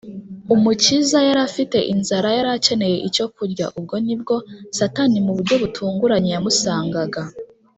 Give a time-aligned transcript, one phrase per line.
[0.55, 4.35] Umukiza yari afite inzara, yari akeneye icyo kurya, ubwo ni bwo
[4.77, 7.21] Satani mu buryo butunguranye yamusangaga